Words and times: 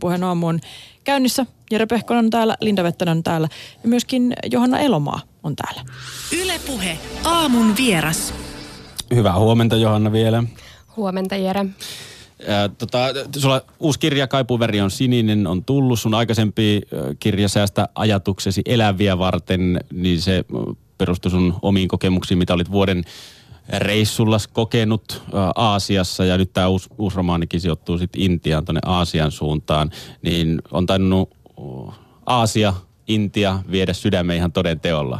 Puheen 0.00 0.24
aamu 0.24 0.46
on 0.46 0.60
käynnissä. 1.04 1.46
Jere 1.70 1.86
Pehkonen 1.86 2.24
on 2.24 2.30
täällä, 2.30 2.56
Linda 2.60 2.82
Vettonen 2.82 3.16
on 3.16 3.22
täällä 3.22 3.48
ja 3.82 3.88
myöskin 3.88 4.34
Johanna 4.50 4.78
Elomaa 4.78 5.20
on 5.42 5.56
täällä. 5.56 5.84
Ylepuhe 6.42 6.98
aamun 7.24 7.76
vieras. 7.76 8.34
Hyvää 9.14 9.38
huomenta 9.38 9.76
Johanna 9.76 10.12
vielä. 10.12 10.44
Huomenta 10.96 11.36
Jere. 11.36 11.66
Ja, 12.48 12.68
tota, 12.78 12.98
sulla 13.36 13.62
uusi 13.80 13.98
kirja 13.98 14.26
Kaipuveri 14.26 14.80
on 14.80 14.90
sininen 14.90 15.46
on 15.46 15.64
tullut. 15.64 16.00
Sun 16.00 16.14
aikaisempi 16.14 16.82
kirja 17.20 17.48
Säästä 17.48 17.88
ajatuksesi 17.94 18.62
eläviä 18.66 19.18
varten, 19.18 19.80
niin 19.92 20.20
se 20.20 20.44
perustui 20.98 21.30
sun 21.30 21.54
omiin 21.62 21.88
kokemuksiin, 21.88 22.38
mitä 22.38 22.54
olit 22.54 22.70
vuoden 22.70 23.04
reissulla 23.78 24.36
kokenut 24.52 25.22
Aasiassa 25.54 26.24
ja 26.24 26.38
nyt 26.38 26.52
tämä 26.52 26.68
uusi, 26.68 26.88
uusi 26.98 27.16
romaanikin 27.16 27.60
sijoittuu 27.60 27.98
sitten 27.98 28.22
Intiaan 28.22 28.64
tuonne 28.64 28.80
Aasian 28.86 29.30
suuntaan, 29.30 29.90
niin 30.22 30.62
on 30.70 30.86
tainnut 30.86 31.30
Aasia, 32.26 32.74
Intia 33.08 33.58
viedä 33.70 33.92
sydämen 33.92 34.36
ihan 34.36 34.52
toden 34.52 34.80
teolla. 34.80 35.18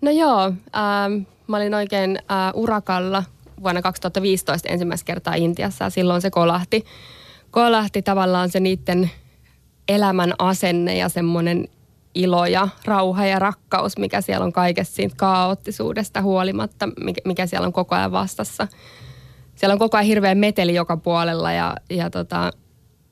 No 0.00 0.10
joo, 0.10 0.44
ähm, 0.46 1.22
mä 1.46 1.56
olin 1.56 1.74
oikein 1.74 2.18
äh, 2.18 2.52
urakalla 2.54 3.24
vuonna 3.62 3.82
2015 3.82 4.68
ensimmäistä 4.68 5.06
kertaa 5.06 5.34
Intiassa 5.34 5.84
ja 5.84 5.90
silloin 5.90 6.22
se 6.22 6.30
kolahti. 6.30 6.84
Kolahti 7.50 8.02
tavallaan 8.02 8.50
se 8.50 8.60
niiden 8.60 9.10
elämän 9.88 10.32
asenne 10.38 10.96
ja 10.96 11.08
semmoinen 11.08 11.68
ilo 12.16 12.46
ja 12.46 12.68
rauha 12.84 13.26
ja 13.26 13.38
rakkaus, 13.38 13.98
mikä 13.98 14.20
siellä 14.20 14.44
on 14.44 14.52
kaikessa 14.52 14.94
siitä 14.94 15.14
kaoottisuudesta 15.16 16.22
huolimatta, 16.22 16.88
mikä, 17.24 17.46
siellä 17.46 17.66
on 17.66 17.72
koko 17.72 17.94
ajan 17.94 18.12
vastassa. 18.12 18.68
Siellä 19.54 19.72
on 19.72 19.78
koko 19.78 19.96
ajan 19.96 20.06
hirveä 20.06 20.34
meteli 20.34 20.74
joka 20.74 20.96
puolella 20.96 21.52
ja, 21.52 21.76
ja 21.90 22.10
tota, 22.10 22.50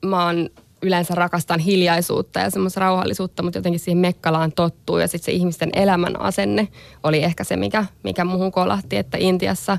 mä 0.05 0.25
oon 0.25 0.49
yleensä 0.81 1.15
rakastan 1.15 1.59
hiljaisuutta 1.59 2.39
ja 2.39 2.49
semmoista 2.49 2.79
rauhallisuutta, 2.79 3.43
mutta 3.43 3.57
jotenkin 3.57 3.79
siihen 3.79 3.97
Mekkalaan 3.97 4.51
tottuu 4.51 4.97
ja 4.97 5.07
sitten 5.07 5.25
se 5.25 5.31
ihmisten 5.31 5.69
elämän 5.73 6.21
asenne 6.21 6.67
oli 7.03 7.23
ehkä 7.23 7.43
se, 7.43 7.55
mikä, 7.55 7.85
mikä 8.03 8.25
muhun 8.25 8.51
kolahti, 8.51 8.97
että 8.97 9.17
Intiassa 9.17 9.77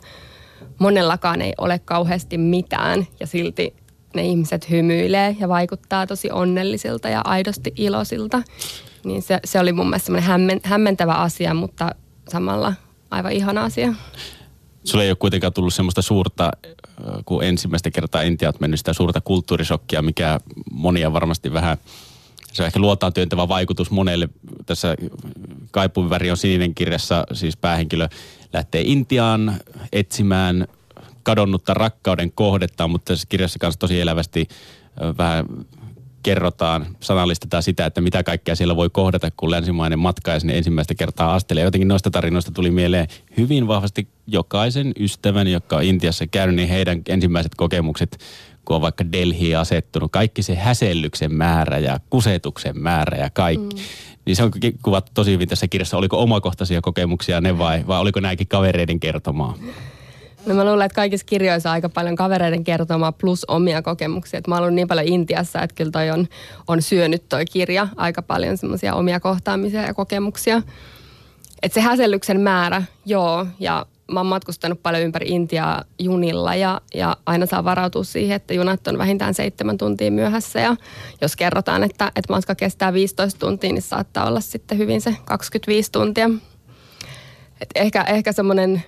monellakaan 0.78 1.42
ei 1.42 1.52
ole 1.58 1.78
kauheasti 1.78 2.38
mitään 2.38 3.06
ja 3.20 3.26
silti 3.26 3.74
ne 4.14 4.22
ihmiset 4.22 4.70
hymyilee 4.70 5.36
ja 5.40 5.48
vaikuttaa 5.48 6.06
tosi 6.06 6.30
onnellisilta 6.30 7.08
ja 7.08 7.20
aidosti 7.24 7.72
iloisilta. 7.76 8.42
Niin 9.06 9.22
se, 9.22 9.40
se 9.44 9.60
oli 9.60 9.72
mun 9.72 9.86
mielestä 9.86 10.20
hämmen, 10.20 10.60
hämmentävä 10.62 11.14
asia, 11.14 11.54
mutta 11.54 11.90
samalla 12.28 12.74
aivan 13.10 13.32
ihana 13.32 13.64
asia. 13.64 13.94
Sulla 14.84 15.04
ei 15.04 15.10
ole 15.10 15.16
kuitenkaan 15.16 15.52
tullut 15.52 15.74
semmoista 15.74 16.02
suurta, 16.02 16.50
kun 17.24 17.44
ensimmäistä 17.44 17.90
kertaa 17.90 18.22
Intiat 18.22 18.60
mennyt 18.60 18.80
sitä 18.80 18.92
suurta 18.92 19.20
kulttuurisokkia, 19.20 20.02
mikä 20.02 20.40
monia 20.70 21.12
varmasti 21.12 21.52
vähän, 21.52 21.76
se 22.52 22.62
on 22.62 22.66
ehkä 22.66 22.80
luotaan 22.80 23.12
työntävä 23.12 23.48
vaikutus 23.48 23.90
monelle. 23.90 24.28
Tässä 24.66 24.96
Kaipuviväri 25.70 26.30
on 26.30 26.36
sininen 26.36 26.74
kirjassa, 26.74 27.24
siis 27.32 27.56
päähenkilö 27.56 28.08
lähtee 28.52 28.82
Intiaan 28.84 29.60
etsimään 29.92 30.68
kadonnutta 31.22 31.74
rakkauden 31.74 32.32
kohdetta, 32.32 32.88
mutta 32.88 33.12
tässä 33.12 33.26
kirjassa 33.28 33.58
kanssa 33.58 33.78
tosi 33.78 34.00
elävästi 34.00 34.48
vähän 35.18 35.46
kerrotaan, 36.26 36.86
sanallistetaan 37.00 37.62
sitä, 37.62 37.86
että 37.86 38.00
mitä 38.00 38.22
kaikkea 38.22 38.56
siellä 38.56 38.76
voi 38.76 38.90
kohdata, 38.90 39.30
kun 39.36 39.50
länsimainen 39.50 39.98
matkaa 39.98 40.40
sinne 40.40 40.56
ensimmäistä 40.56 40.94
kertaa 40.94 41.34
astelee. 41.34 41.64
Jotenkin 41.64 41.88
noista 41.88 42.10
tarinoista 42.10 42.50
tuli 42.50 42.70
mieleen 42.70 43.08
hyvin 43.36 43.68
vahvasti 43.68 44.08
jokaisen 44.26 44.92
ystävän, 45.00 45.48
joka 45.48 45.76
on 45.76 45.82
Intiassa 45.82 46.26
käynyt, 46.26 46.56
niin 46.56 46.68
heidän 46.68 47.02
ensimmäiset 47.08 47.54
kokemukset, 47.54 48.18
kun 48.64 48.76
on 48.76 48.82
vaikka 48.82 49.12
Delhi 49.12 49.54
asettunut, 49.54 50.12
kaikki 50.12 50.42
se 50.42 50.54
häsellyksen 50.54 51.34
määrä 51.34 51.78
ja 51.78 52.00
kusetuksen 52.10 52.78
määrä 52.78 53.18
ja 53.18 53.30
kaikki. 53.30 53.76
Mm. 53.76 53.82
Niin 54.24 54.36
se 54.36 54.42
on 54.42 54.50
kuvattu 54.82 55.10
tosi 55.14 55.30
hyvin 55.30 55.48
tässä 55.48 55.68
kirjassa. 55.68 55.96
Oliko 55.96 56.22
omakohtaisia 56.22 56.80
kokemuksia 56.80 57.40
ne 57.40 57.58
vai, 57.58 57.86
vai 57.86 58.00
oliko 58.00 58.20
nämäkin 58.20 58.48
kavereiden 58.48 59.00
kertomaa? 59.00 59.54
No 60.46 60.54
mä 60.54 60.64
luulen, 60.64 60.86
että 60.86 60.96
kaikissa 60.96 61.26
kirjoissa 61.26 61.68
on 61.68 61.72
aika 61.72 61.88
paljon 61.88 62.16
kavereiden 62.16 62.64
kertomaa 62.64 63.12
plus 63.12 63.44
omia 63.44 63.82
kokemuksia. 63.82 64.38
Et 64.38 64.46
mä 64.46 64.58
oon 64.58 64.74
niin 64.74 64.88
paljon 64.88 65.06
Intiassa, 65.06 65.62
että 65.62 65.74
kyllä 65.74 65.90
toi 65.90 66.10
on, 66.10 66.28
on 66.68 66.82
syönyt 66.82 67.28
toi 67.28 67.44
kirja 67.44 67.88
aika 67.96 68.22
paljon 68.22 68.56
semmoisia 68.56 68.94
omia 68.94 69.20
kohtaamisia 69.20 69.82
ja 69.82 69.94
kokemuksia. 69.94 70.62
Et 71.62 71.72
se 71.72 71.80
häsellyksen 71.80 72.40
määrä, 72.40 72.82
joo, 73.04 73.46
ja 73.60 73.86
mä 74.12 74.20
oon 74.20 74.26
matkustanut 74.26 74.82
paljon 74.82 75.02
ympäri 75.02 75.28
Intiaa 75.28 75.84
junilla 75.98 76.54
ja, 76.54 76.80
ja 76.94 77.16
aina 77.26 77.46
saa 77.46 77.64
varautua 77.64 78.04
siihen, 78.04 78.36
että 78.36 78.54
junat 78.54 78.88
on 78.88 78.98
vähintään 78.98 79.34
seitsemän 79.34 79.78
tuntia 79.78 80.10
myöhässä 80.10 80.60
ja 80.60 80.76
jos 81.20 81.36
kerrotaan, 81.36 81.84
että, 81.84 82.12
että 82.16 82.32
matka 82.32 82.54
kestää 82.54 82.92
15 82.92 83.40
tuntia, 83.40 83.72
niin 83.72 83.82
saattaa 83.82 84.26
olla 84.26 84.40
sitten 84.40 84.78
hyvin 84.78 85.00
se 85.00 85.16
25 85.24 85.92
tuntia. 85.92 86.30
Et 87.60 87.70
ehkä, 87.74 88.02
ehkä 88.02 88.32
semmoinen 88.32 88.84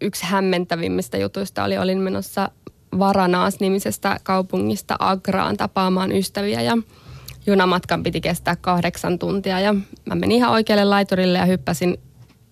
yksi 0.00 0.26
hämmentävimmistä 0.26 1.18
jutuista 1.18 1.64
oli, 1.64 1.78
olin 1.78 1.98
menossa 1.98 2.50
Varanaas-nimisestä 2.98 4.20
kaupungista 4.22 4.96
Agraan 4.98 5.56
tapaamaan 5.56 6.12
ystäviä 6.12 6.62
ja 6.62 6.78
junamatkan 7.46 8.02
piti 8.02 8.20
kestää 8.20 8.56
kahdeksan 8.56 9.18
tuntia 9.18 9.60
ja 9.60 9.74
mä 10.04 10.14
menin 10.14 10.36
ihan 10.36 10.52
oikealle 10.52 10.84
laiturille 10.84 11.38
ja 11.38 11.44
hyppäsin 11.44 12.00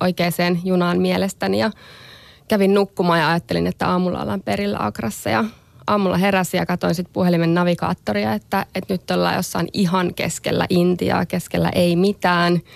oikeaan 0.00 0.60
junaan 0.64 0.98
mielestäni 0.98 1.58
ja 1.58 1.70
kävin 2.48 2.74
nukkumaan 2.74 3.20
ja 3.20 3.28
ajattelin, 3.28 3.66
että 3.66 3.88
aamulla 3.88 4.22
ollaan 4.22 4.42
perillä 4.42 4.78
Agrassa 4.80 5.30
ja 5.30 5.44
aamulla 5.86 6.16
heräsin 6.16 6.58
ja 6.58 6.66
katsoin 6.66 6.94
sitten 6.94 7.12
puhelimen 7.12 7.54
navigaattoria, 7.54 8.32
että, 8.32 8.66
että 8.74 8.94
nyt 8.94 9.10
ollaan 9.10 9.34
jossain 9.34 9.68
ihan 9.72 10.14
keskellä 10.14 10.66
Intiaa, 10.70 11.26
keskellä 11.26 11.68
ei 11.68 11.96
mitään– 11.96 12.60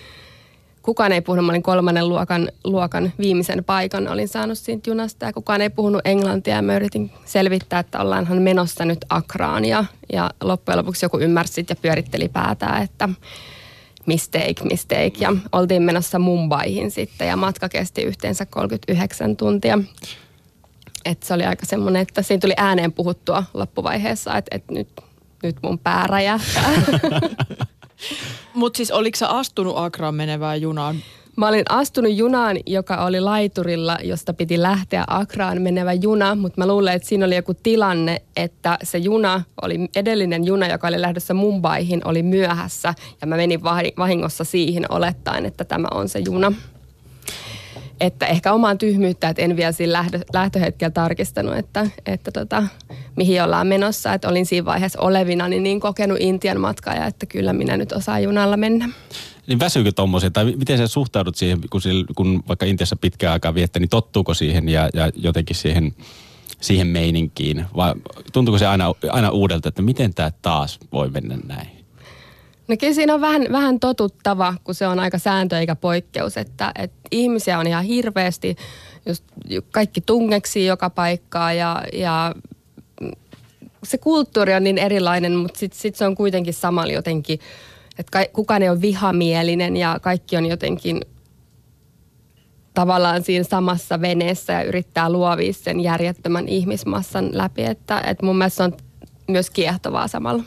kukaan 0.90 1.12
ei 1.12 1.20
puhunut, 1.20 1.46
mä 1.46 1.52
olin 1.52 1.62
kolmannen 1.62 2.08
luokan, 2.08 2.48
luokan 2.64 3.12
viimeisen 3.18 3.64
paikan, 3.64 4.08
olin 4.08 4.28
saanut 4.28 4.58
siitä 4.58 4.90
junasta 4.90 5.26
ja 5.26 5.32
kukaan 5.32 5.60
ei 5.60 5.70
puhunut 5.70 6.00
englantia 6.04 6.54
ja 6.54 6.62
mä 6.62 6.76
yritin 6.76 7.10
selvittää, 7.24 7.80
että 7.80 8.00
ollaanhan 8.00 8.42
menossa 8.42 8.84
nyt 8.84 9.04
Akraan 9.08 9.64
ja, 9.64 9.84
ja 10.12 10.30
loppujen 10.40 10.78
lopuksi 10.78 11.04
joku 11.04 11.18
ymmärsi 11.18 11.66
ja 11.68 11.76
pyöritteli 11.76 12.28
päätään, 12.28 12.82
että 12.82 13.08
mistake, 14.06 14.64
mistake 14.70 15.12
ja 15.20 15.32
oltiin 15.52 15.82
menossa 15.82 16.18
Mumbaihin 16.18 16.90
sitten 16.90 17.28
ja 17.28 17.36
matka 17.36 17.68
kesti 17.68 18.02
yhteensä 18.02 18.46
39 18.46 19.36
tuntia. 19.36 19.78
Et 21.04 21.22
se 21.22 21.34
oli 21.34 21.44
aika 21.44 21.66
semmoinen, 21.66 22.02
että 22.02 22.22
siinä 22.22 22.40
tuli 22.40 22.54
ääneen 22.56 22.92
puhuttua 22.92 23.44
loppuvaiheessa, 23.54 24.36
että, 24.36 24.56
että 24.56 24.74
nyt, 24.74 24.88
nyt 25.42 25.56
mun 25.62 25.78
pää 25.78 26.06
räjähtää. 26.06 26.70
Mutta 28.54 28.76
siis 28.76 28.90
oliko 28.90 29.16
sä 29.16 29.28
astunut 29.28 29.74
Akraan 29.76 30.14
menevään 30.14 30.60
junaan? 30.60 30.96
Mä 31.36 31.48
olin 31.48 31.64
astunut 31.68 32.12
junaan, 32.12 32.56
joka 32.66 33.04
oli 33.04 33.20
laiturilla, 33.20 33.98
josta 34.02 34.34
piti 34.34 34.62
lähteä 34.62 35.04
Akraan 35.06 35.62
menevä 35.62 35.92
juna, 35.92 36.34
mutta 36.34 36.60
mä 36.60 36.66
luulen, 36.66 36.94
että 36.94 37.08
siinä 37.08 37.26
oli 37.26 37.36
joku 37.36 37.54
tilanne, 37.54 38.22
että 38.36 38.78
se 38.82 38.98
juna 38.98 39.42
oli 39.62 39.78
edellinen 39.96 40.44
juna, 40.44 40.68
joka 40.68 40.88
oli 40.88 41.00
lähdössä 41.00 41.34
Mumbaihin, 41.34 42.00
oli 42.04 42.22
myöhässä 42.22 42.94
ja 43.20 43.26
mä 43.26 43.36
menin 43.36 43.62
vahingossa 43.98 44.44
siihen 44.44 44.92
olettaen, 44.92 45.46
että 45.46 45.64
tämä 45.64 45.88
on 45.90 46.08
se 46.08 46.18
juna 46.18 46.52
että 48.00 48.26
ehkä 48.26 48.52
omaan 48.52 48.78
tyhmyyttä, 48.78 49.28
että 49.28 49.42
en 49.42 49.56
vielä 49.56 49.72
siinä 49.72 49.92
lähtö, 49.92 50.20
lähtöhetkellä 50.32 50.90
tarkistanut, 50.90 51.56
että, 51.56 51.86
että 52.06 52.30
tota, 52.30 52.64
mihin 53.16 53.42
ollaan 53.42 53.66
menossa. 53.66 54.14
Että 54.14 54.28
olin 54.28 54.46
siinä 54.46 54.64
vaiheessa 54.64 55.00
olevina 55.00 55.48
niin, 55.48 55.62
niin 55.62 55.80
kokenut 55.80 56.18
Intian 56.20 56.60
matkaa 56.60 56.94
ja 56.94 57.06
että 57.06 57.26
kyllä 57.26 57.52
minä 57.52 57.76
nyt 57.76 57.92
osaan 57.92 58.22
junalla 58.22 58.56
mennä. 58.56 58.88
Niin 59.46 59.60
väsyykö 59.60 59.92
tuommoisia, 59.92 60.30
tai 60.30 60.44
miten 60.44 60.78
sä 60.78 60.86
suhtaudut 60.86 61.36
siihen, 61.36 61.58
kun, 61.70 61.82
sillä, 61.82 62.04
kun 62.16 62.42
vaikka 62.48 62.66
Intiassa 62.66 62.96
pitkään 62.96 63.32
aikaa 63.32 63.54
viettä, 63.54 63.78
niin 63.78 63.88
tottuuko 63.88 64.34
siihen 64.34 64.68
ja, 64.68 64.88
ja 64.94 65.10
jotenkin 65.14 65.56
siihen, 65.56 65.94
siihen 66.60 66.86
meininkiin? 66.86 67.64
Vai 67.76 67.94
tuntuuko 68.32 68.58
se 68.58 68.66
aina, 68.66 68.94
aina 69.10 69.30
uudelta, 69.30 69.68
että 69.68 69.82
miten 69.82 70.14
tämä 70.14 70.30
taas 70.42 70.78
voi 70.92 71.10
mennä 71.10 71.38
näin? 71.46 71.79
No 72.70 72.76
kyllä 72.76 72.94
siinä 72.94 73.14
on 73.14 73.20
vähän, 73.20 73.46
vähän 73.52 73.80
totuttava, 73.80 74.54
kun 74.64 74.74
se 74.74 74.86
on 74.86 74.98
aika 74.98 75.18
sääntö 75.18 75.58
eikä 75.58 75.76
poikkeus, 75.76 76.36
että, 76.36 76.72
että 76.78 76.96
ihmisiä 77.10 77.58
on 77.58 77.66
ihan 77.66 77.84
hirveästi, 77.84 78.56
just 79.06 79.24
kaikki 79.70 80.00
tungeksi 80.00 80.66
joka 80.66 80.90
paikkaa 80.90 81.52
ja, 81.52 81.82
ja 81.92 82.34
se 83.84 83.98
kulttuuri 83.98 84.54
on 84.54 84.64
niin 84.64 84.78
erilainen, 84.78 85.36
mutta 85.36 85.58
sitten 85.58 85.80
sit 85.80 85.96
se 85.96 86.06
on 86.06 86.14
kuitenkin 86.14 86.54
samalla 86.54 86.92
jotenkin, 86.92 87.40
että 87.98 88.10
ka, 88.10 88.32
kukaan 88.32 88.62
ei 88.62 88.68
ole 88.68 88.80
vihamielinen 88.80 89.76
ja 89.76 89.98
kaikki 90.02 90.36
on 90.36 90.46
jotenkin 90.46 91.00
tavallaan 92.74 93.22
siinä 93.22 93.44
samassa 93.44 94.00
veneessä 94.00 94.52
ja 94.52 94.62
yrittää 94.62 95.10
luovia 95.10 95.52
sen 95.52 95.80
järjettömän 95.80 96.48
ihmismassan 96.48 97.30
läpi. 97.32 97.62
Että, 97.62 98.00
että 98.00 98.26
mun 98.26 98.38
mielestä 98.38 98.56
se 98.56 98.62
on 98.62 98.76
myös 99.28 99.50
kiehtovaa 99.50 100.08
samalla. 100.08 100.42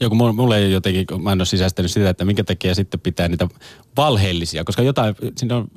Joo, 0.00 0.10
kun 0.10 0.34
mulle 0.34 0.58
ei 0.58 0.72
jotenkin, 0.72 1.22
mä 1.22 1.32
en 1.32 1.40
ole 1.40 1.46
sisäistänyt 1.46 1.90
sitä, 1.90 2.10
että 2.10 2.24
minkä 2.24 2.44
takia 2.44 2.74
sitten 2.74 3.00
pitää 3.00 3.28
niitä 3.28 3.48
valheellisia, 3.96 4.64
koska 4.64 4.82
jotain, 4.82 5.14
siinä 5.36 5.56
on 5.56 5.68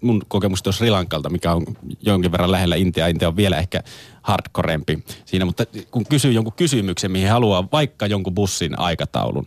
mun 0.00 0.22
kokemus 0.28 0.62
tuossa 0.62 0.78
Sri 0.78 0.90
Lankalta, 0.90 1.30
mikä 1.30 1.52
on 1.52 1.64
jonkin 2.02 2.32
verran 2.32 2.50
lähellä 2.50 2.76
Intia, 2.76 3.08
Intia 3.08 3.28
on 3.28 3.36
vielä 3.36 3.58
ehkä 3.58 3.82
hardcorempi 4.22 5.04
siinä, 5.24 5.44
mutta 5.44 5.64
kun 5.90 6.06
kysyy 6.06 6.32
jonkun 6.32 6.52
kysymyksen, 6.52 7.10
mihin 7.10 7.30
haluaa 7.30 7.68
vaikka 7.72 8.06
jonkun 8.06 8.34
bussin 8.34 8.78
aikataulun, 8.78 9.46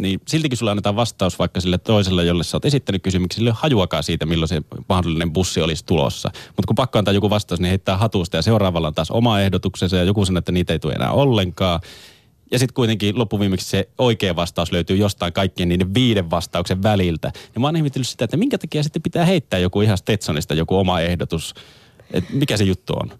niin 0.00 0.20
siltikin 0.28 0.58
sulla 0.58 0.70
annetaan 0.70 0.96
vastaus 0.96 1.38
vaikka 1.38 1.60
sille 1.60 1.78
toiselle, 1.78 2.24
jolle 2.24 2.44
sä 2.44 2.56
oot 2.56 2.64
esittänyt 2.64 3.02
kysymyksiä, 3.02 3.36
sille 3.36 3.52
hajuakaan 3.54 4.02
siitä, 4.02 4.26
milloin 4.26 4.48
se 4.48 4.62
mahdollinen 4.88 5.32
bussi 5.32 5.60
olisi 5.60 5.84
tulossa. 5.86 6.30
Mutta 6.34 6.66
kun 6.66 6.76
pakko 6.76 6.98
antaa 6.98 7.14
joku 7.14 7.30
vastaus, 7.30 7.60
niin 7.60 7.68
heittää 7.68 7.96
hatusta 7.96 8.36
ja 8.36 8.42
seuraavalla 8.42 8.88
on 8.88 8.94
taas 8.94 9.10
oma 9.10 9.40
ehdotuksensa 9.40 9.96
ja 9.96 10.04
joku 10.04 10.24
sanoo, 10.24 10.38
että 10.38 10.52
niitä 10.52 10.72
ei 10.72 10.78
tule 10.78 10.92
enää 10.92 11.12
ollenkaan. 11.12 11.80
Ja 12.54 12.58
sitten 12.58 12.74
kuitenkin 12.74 13.18
loppuviimeksi 13.18 13.70
se 13.70 13.88
oikea 13.98 14.36
vastaus 14.36 14.72
löytyy 14.72 14.96
jostain 14.96 15.32
kaikkien 15.32 15.68
niiden 15.68 15.94
viiden 15.94 16.30
vastauksen 16.30 16.82
väliltä. 16.82 17.32
Ja 17.54 17.60
mä 17.60 17.66
oon 17.66 17.76
ihmetellyt 17.76 18.08
sitä, 18.08 18.24
että 18.24 18.36
minkä 18.36 18.58
takia 18.58 18.82
sitten 18.82 19.02
pitää 19.02 19.24
heittää 19.24 19.58
joku 19.58 19.80
ihan 19.80 19.98
Stetsonista 19.98 20.54
joku 20.54 20.76
oma 20.76 21.00
ehdotus. 21.00 21.54
Et 22.10 22.24
mikä 22.30 22.56
se 22.56 22.64
juttu 22.64 22.92
on? 22.92 23.18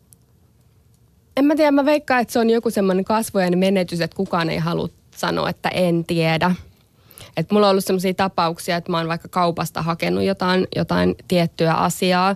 En 1.36 1.44
mä 1.44 1.56
tiedä, 1.56 1.70
mä 1.70 1.84
veikkaan, 1.84 2.20
että 2.20 2.32
se 2.32 2.38
on 2.38 2.50
joku 2.50 2.70
semmoinen 2.70 3.04
kasvojen 3.04 3.58
menetys, 3.58 4.00
että 4.00 4.16
kukaan 4.16 4.50
ei 4.50 4.58
halua 4.58 4.88
sanoa, 5.16 5.50
että 5.50 5.68
en 5.68 6.04
tiedä. 6.04 6.54
Et 7.36 7.50
mulla 7.50 7.66
on 7.66 7.70
ollut 7.70 7.84
sellaisia 7.84 8.14
tapauksia, 8.14 8.76
että 8.76 8.90
mä 8.90 8.98
oon 8.98 9.08
vaikka 9.08 9.28
kaupasta 9.28 9.82
hakenut 9.82 10.24
jotain, 10.24 10.66
jotain 10.76 11.14
tiettyä 11.28 11.74
asiaa 11.74 12.34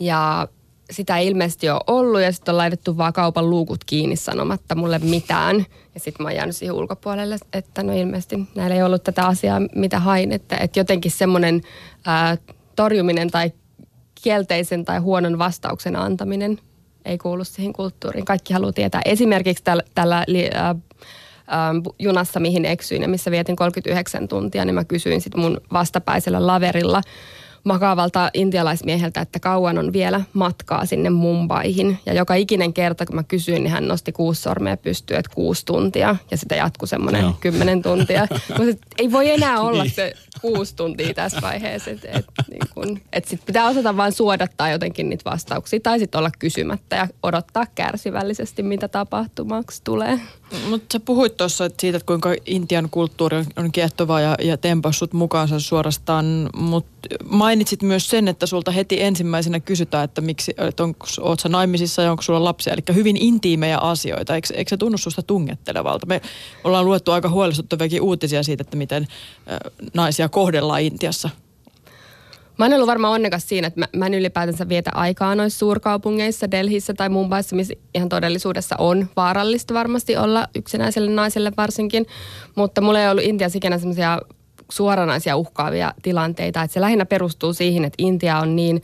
ja 0.00 0.48
sitä 0.90 1.18
ei 1.18 1.26
ilmeisesti 1.26 1.70
ole 1.70 1.80
ollut 1.86 2.20
ja 2.20 2.32
sitten 2.32 2.52
on 2.52 2.58
laitettu 2.58 2.96
vaan 2.96 3.12
kaupan 3.12 3.50
luukut 3.50 3.84
kiinni 3.84 4.16
sanomatta 4.16 4.74
mulle 4.74 4.98
mitään. 4.98 5.66
Ja 5.94 6.00
sitten 6.00 6.24
mä 6.24 6.28
oon 6.28 6.36
jäänyt 6.36 6.56
siihen 6.56 6.74
ulkopuolelle, 6.74 7.36
että 7.52 7.82
no 7.82 7.92
ilmeisesti 7.92 8.36
näillä 8.54 8.76
ei 8.76 8.82
ollut 8.82 9.04
tätä 9.04 9.26
asiaa, 9.26 9.60
mitä 9.74 9.98
hain. 9.98 10.32
Että, 10.32 10.56
että 10.56 10.80
jotenkin 10.80 11.10
semmoinen 11.10 11.60
torjuminen 12.76 13.30
tai 13.30 13.52
kielteisen 14.22 14.84
tai 14.84 14.98
huonon 14.98 15.38
vastauksen 15.38 15.96
antaminen 15.96 16.58
ei 17.04 17.18
kuulu 17.18 17.44
siihen 17.44 17.72
kulttuuriin. 17.72 18.24
Kaikki 18.24 18.52
haluaa 18.52 18.72
tietää. 18.72 19.00
Esimerkiksi 19.04 19.64
tällä, 19.64 19.82
tällä 19.94 20.24
ää, 20.54 20.74
junassa, 21.98 22.40
mihin 22.40 22.64
eksyin 22.64 23.02
ja 23.02 23.08
missä 23.08 23.30
vietin 23.30 23.56
39 23.56 24.28
tuntia, 24.28 24.64
niin 24.64 24.74
mä 24.74 24.84
kysyin 24.84 25.20
sitten 25.20 25.40
mun 25.40 25.60
vastapäisellä 25.72 26.46
laverilla– 26.46 27.02
makaavalta 27.66 28.30
intialaismieheltä, 28.34 29.20
että 29.20 29.40
kauan 29.40 29.78
on 29.78 29.92
vielä 29.92 30.20
matkaa 30.32 30.86
sinne 30.86 31.10
Mumbaihin. 31.10 31.98
Ja 32.06 32.14
joka 32.14 32.34
ikinen 32.34 32.72
kerta, 32.72 33.06
kun 33.06 33.16
mä 33.16 33.22
kysyin, 33.22 33.62
niin 33.62 33.72
hän 33.72 33.88
nosti 33.88 34.12
kuusi 34.12 34.42
sormea 34.42 34.76
pystyyn, 34.76 35.20
että 35.20 35.34
kuusi 35.34 35.64
tuntia. 35.64 36.16
Ja 36.30 36.36
sitä 36.36 36.54
jatkui 36.54 36.88
semmoinen 36.88 37.24
kymmenen 37.40 37.82
tuntia. 37.82 38.26
Mutta 38.58 38.86
ei 38.98 39.12
voi 39.12 39.30
enää 39.30 39.60
olla 39.60 39.82
niin. 39.82 39.94
se 39.94 40.12
kuusi 40.40 40.76
tuntia 40.76 41.14
tässä 41.14 41.38
vaiheessa. 41.42 41.90
Että 41.90 42.08
et, 42.10 42.24
niin 42.50 42.68
kun, 42.74 43.00
et 43.12 43.24
sit 43.24 43.40
pitää 43.46 43.68
osata 43.68 43.96
vain 43.96 44.12
suodattaa 44.12 44.70
jotenkin 44.70 45.08
niitä 45.08 45.30
vastauksia. 45.30 45.80
Tai 45.80 45.98
sitten 45.98 46.18
olla 46.18 46.30
kysymättä 46.38 46.96
ja 46.96 47.08
odottaa 47.22 47.64
kärsivällisesti, 47.74 48.62
mitä 48.62 48.88
tapahtumaksi 48.88 49.80
tulee. 49.84 50.20
Mutta 50.68 50.92
sä 50.92 51.00
puhuit 51.00 51.36
tuossa 51.36 51.70
siitä, 51.80 51.96
että 51.96 52.06
kuinka 52.06 52.34
Intian 52.46 52.88
kulttuuri 52.90 53.36
on 53.56 53.72
kiehtovaa 53.72 54.20
ja, 54.20 54.36
ja 54.42 54.56
tempassut 54.56 55.12
mukaansa 55.12 55.60
suorastaan, 55.60 56.50
mutta 56.56 57.08
mainitsit 57.24 57.82
myös 57.82 58.10
sen, 58.10 58.28
että 58.28 58.46
sulta 58.46 58.70
heti 58.70 59.02
ensimmäisenä 59.02 59.60
kysytään, 59.60 60.04
että 60.04 60.20
miksi, 60.20 60.54
että 60.58 60.82
onko, 60.82 61.06
oot 61.20 61.40
sä 61.40 61.48
naimisissa 61.48 62.02
ja 62.02 62.10
onko 62.10 62.22
sulla 62.22 62.44
lapsia, 62.44 62.72
eli 62.72 62.82
hyvin 62.94 63.16
intiimejä 63.16 63.78
asioita, 63.78 64.34
eikö, 64.34 64.48
eikö 64.54 64.68
se 64.68 64.76
tunnu 64.76 64.98
susta 64.98 65.22
tungettelevalta? 65.22 66.06
Me 66.06 66.20
ollaan 66.64 66.84
luettu 66.84 67.12
aika 67.12 67.28
huolestuttaviakin 67.28 68.02
uutisia 68.02 68.42
siitä, 68.42 68.62
että 68.62 68.76
miten 68.76 69.06
naisia 69.94 70.28
kohdellaan 70.28 70.82
Intiassa– 70.82 71.30
Mä 72.58 72.64
oon 72.64 72.72
ollut 72.74 72.86
varmaan 72.86 73.12
onnekas 73.12 73.48
siinä, 73.48 73.66
että 73.66 73.80
mä, 73.80 73.86
mä 73.96 74.06
en 74.06 74.14
ylipäätänsä 74.14 74.68
vietä 74.68 74.90
aikaa 74.94 75.34
noissa 75.34 75.58
suurkaupungeissa, 75.58 76.50
Delhissä 76.50 76.94
tai 76.94 77.08
Mumbaissa, 77.08 77.56
missä 77.56 77.74
ihan 77.94 78.08
todellisuudessa 78.08 78.76
on 78.78 79.08
vaarallista 79.16 79.74
varmasti 79.74 80.16
olla 80.16 80.48
yksinäiselle 80.54 81.10
naiselle 81.10 81.52
varsinkin. 81.56 82.06
Mutta 82.54 82.80
mulla 82.80 83.00
ei 83.00 83.08
ollut 83.08 83.24
Intiassa 83.24 83.58
ikinä 83.58 83.78
semmoisia 83.78 84.18
suoranaisia 84.70 85.36
uhkaavia 85.36 85.92
tilanteita. 86.02 86.62
Että 86.62 86.74
se 86.74 86.80
lähinnä 86.80 87.06
perustuu 87.06 87.52
siihen, 87.52 87.84
että 87.84 87.96
Intia 87.98 88.38
on 88.38 88.56
niin 88.56 88.82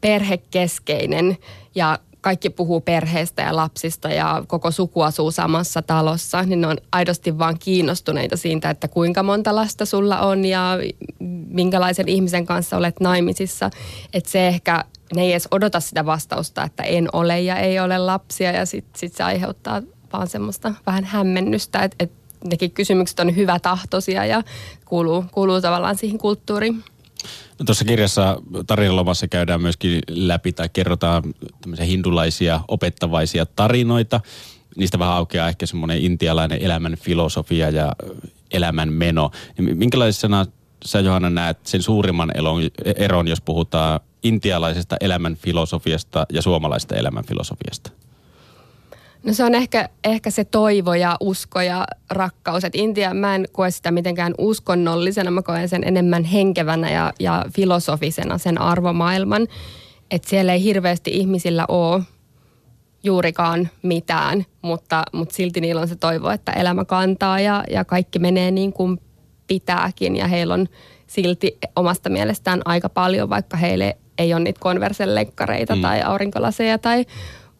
perhekeskeinen 0.00 1.36
ja 1.74 1.98
kaikki 2.20 2.50
puhuu 2.50 2.80
perheestä 2.80 3.42
ja 3.42 3.56
lapsista 3.56 4.08
ja 4.08 4.44
koko 4.46 4.70
suku 4.70 5.02
asuu 5.02 5.30
samassa 5.30 5.82
talossa, 5.82 6.42
niin 6.42 6.60
ne 6.60 6.66
on 6.66 6.76
aidosti 6.92 7.38
vaan 7.38 7.58
kiinnostuneita 7.58 8.36
siitä, 8.36 8.70
että 8.70 8.88
kuinka 8.88 9.22
monta 9.22 9.54
lasta 9.54 9.84
sulla 9.84 10.20
on 10.20 10.44
ja 10.44 10.78
minkälaisen 11.48 12.08
ihmisen 12.08 12.46
kanssa 12.46 12.76
olet 12.76 13.00
naimisissa. 13.00 13.70
Että 14.14 14.30
se 14.30 14.48
ehkä, 14.48 14.84
ne 15.16 15.22
ei 15.22 15.32
edes 15.32 15.48
odota 15.50 15.80
sitä 15.80 16.06
vastausta, 16.06 16.64
että 16.64 16.82
en 16.82 17.08
ole 17.12 17.40
ja 17.40 17.56
ei 17.56 17.80
ole 17.80 17.98
lapsia 17.98 18.52
ja 18.52 18.66
sitten 18.66 19.00
sit 19.00 19.14
se 19.14 19.22
aiheuttaa 19.22 19.82
vaan 20.12 20.28
semmoista 20.28 20.74
vähän 20.86 21.04
hämmennystä, 21.04 21.78
että 21.78 21.96
et 22.00 22.12
nekin 22.44 22.70
kysymykset 22.70 23.20
on 23.20 23.36
hyvä 23.36 23.58
tahtoisia 23.58 24.24
ja 24.24 24.42
kuuluu, 24.84 25.24
kuuluu 25.32 25.60
tavallaan 25.60 25.96
siihen 25.96 26.18
kulttuuriin. 26.18 26.84
No, 27.58 27.64
tuossa 27.64 27.84
kirjassa 27.84 28.42
tarinalomassa 28.66 29.28
käydään 29.28 29.62
myöskin 29.62 29.98
läpi 30.08 30.52
tai 30.52 30.68
kerrotaan 30.72 31.22
hindulaisia 31.86 32.60
opettavaisia 32.68 33.46
tarinoita. 33.46 34.20
Niistä 34.76 34.98
vähän 34.98 35.14
aukeaa 35.14 35.48
ehkä 35.48 35.66
semmoinen 35.66 35.98
intialainen 35.98 36.62
elämän 36.62 36.96
filosofia 36.96 37.70
ja 37.70 37.92
elämän 38.50 38.92
meno. 38.92 39.30
Minkälaisena 39.58 40.46
sä 40.84 41.00
Johanna 41.00 41.30
näet 41.30 41.58
sen 41.66 41.82
suurimman 41.82 42.32
eron, 42.96 43.28
jos 43.28 43.40
puhutaan 43.40 44.00
intialaisesta 44.22 44.96
elämän 45.00 45.36
filosofiasta 45.36 46.26
ja 46.32 46.42
suomalaisesta 46.42 46.96
elämän 46.96 47.24
filosofiasta? 47.24 47.90
No 49.22 49.32
se 49.34 49.44
on 49.44 49.54
ehkä, 49.54 49.88
ehkä 50.04 50.30
se 50.30 50.44
toivo 50.44 50.94
ja 50.94 51.16
usko 51.20 51.60
ja 51.60 51.86
rakkaus. 52.10 52.64
Et 52.64 52.74
Intia, 52.74 53.14
mä 53.14 53.34
en 53.34 53.48
koe 53.52 53.70
sitä 53.70 53.90
mitenkään 53.90 54.34
uskonnollisena, 54.38 55.30
mä 55.30 55.42
koen 55.42 55.68
sen 55.68 55.84
enemmän 55.84 56.24
henkevänä 56.24 56.90
ja, 56.90 57.12
ja 57.20 57.44
filosofisena 57.54 58.38
sen 58.38 58.60
arvomaailman. 58.60 59.48
Että 60.10 60.28
siellä 60.28 60.52
ei 60.52 60.62
hirveästi 60.62 61.10
ihmisillä 61.10 61.64
ole 61.68 62.02
juurikaan 63.02 63.68
mitään, 63.82 64.44
mutta, 64.62 65.02
mutta 65.12 65.34
silti 65.34 65.60
niillä 65.60 65.80
on 65.80 65.88
se 65.88 65.96
toivo, 65.96 66.30
että 66.30 66.52
elämä 66.52 66.84
kantaa 66.84 67.40
ja, 67.40 67.64
ja 67.70 67.84
kaikki 67.84 68.18
menee 68.18 68.50
niin 68.50 68.72
kuin 68.72 69.00
pitääkin. 69.46 70.16
Ja 70.16 70.28
heillä 70.28 70.54
on 70.54 70.68
silti 71.06 71.58
omasta 71.76 72.10
mielestään 72.10 72.60
aika 72.64 72.88
paljon, 72.88 73.30
vaikka 73.30 73.56
heille 73.56 73.96
ei 74.18 74.34
ole 74.34 74.40
niitä 74.40 74.60
konversenlenkkareita 74.60 75.76
mm. 75.76 75.82
tai 75.82 76.02
aurinkolaseja 76.02 76.78
tai 76.78 77.06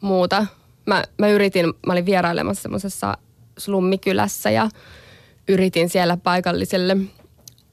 muuta– 0.00 0.46
mä, 0.94 1.04
mä 1.18 1.28
yritin, 1.28 1.66
mä 1.86 1.92
olin 1.92 2.06
vierailemassa 2.06 2.62
semmoisessa 2.62 3.16
slummikylässä 3.58 4.50
ja 4.50 4.68
yritin 5.48 5.88
siellä 5.88 6.16
paikalliselle 6.16 6.96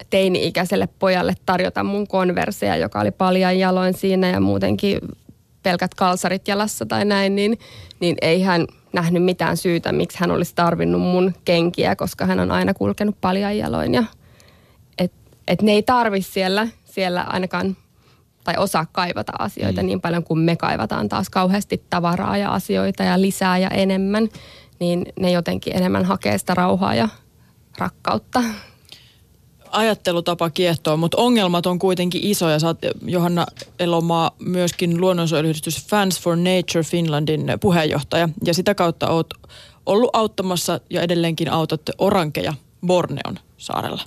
teini-ikäiselle 0.10 0.88
pojalle 1.00 1.34
tarjota 1.46 1.84
mun 1.84 2.08
konverseja, 2.08 2.76
joka 2.76 3.00
oli 3.00 3.12
paljon 3.12 3.60
jaloin 3.60 3.94
siinä 3.94 4.30
ja 4.30 4.40
muutenkin 4.40 5.00
pelkät 5.64 5.94
kalsarit 5.94 6.48
jalassa 6.48 6.86
tai 6.86 7.06
näin, 7.06 7.36
niin, 7.36 7.60
niin 8.00 8.16
ei 8.22 8.42
hän 8.42 8.68
nähnyt 8.94 9.24
mitään 9.24 9.58
syytä, 9.58 9.92
miksi 9.92 10.20
hän 10.20 10.32
olisi 10.32 10.56
tarvinnut 10.56 11.02
mun 11.02 11.34
kenkiä, 11.46 11.96
koska 11.96 12.26
hän 12.26 12.40
on 12.40 12.52
aina 12.52 12.74
kulkenut 12.74 13.16
paljon 13.22 13.58
jaloin. 13.58 13.94
Ja 13.94 14.04
et, 14.98 15.12
et 15.48 15.62
ne 15.62 15.72
ei 15.72 15.84
tarvi 15.84 16.22
siellä, 16.22 16.68
siellä 16.86 17.22
ainakaan 17.22 17.78
tai 18.48 18.56
osaa 18.58 18.86
kaivata 18.92 19.32
asioita 19.40 19.82
mm. 19.82 19.88
niin 19.88 20.02
paljon 20.02 20.24
kuin 20.24 20.40
me 20.40 20.56
kaivataan 20.56 21.10
taas 21.10 21.30
kauheasti 21.30 21.84
tavaraa 21.90 22.38
ja 22.38 22.54
asioita 22.54 23.04
ja 23.04 23.22
lisää 23.22 23.58
ja 23.58 23.70
enemmän, 23.70 24.30
niin 24.80 25.06
ne 25.20 25.32
jotenkin 25.32 25.76
enemmän 25.76 26.06
hakee 26.06 26.38
sitä 26.38 26.54
rauhaa 26.54 26.96
ja 26.96 27.10
rakkautta. 27.78 28.44
Ajattelutapa 29.72 30.50
kiehtoo, 30.50 30.98
mutta 30.98 31.18
ongelmat 31.18 31.66
on 31.66 31.80
kuitenkin 31.80 32.22
isoja. 32.24 32.60
Sä 32.60 32.68
oot, 32.68 32.78
Johanna 33.02 33.46
Elomaa, 33.80 34.32
myöskin 34.40 35.02
luonnonsuojeluyhdistys 35.02 35.86
Fans 35.86 36.20
for 36.20 36.38
Nature 36.38 36.84
Finlandin 36.84 37.46
puheenjohtaja. 37.62 38.30
Ja 38.46 38.54
sitä 38.54 38.76
kautta 38.76 39.10
oot 39.10 39.34
ollut 39.86 40.10
auttamassa 40.14 40.80
ja 40.90 41.02
edelleenkin 41.02 41.52
autat 41.52 41.82
orankeja 41.98 42.54
Borneon 42.88 43.40
saarella. 43.58 44.02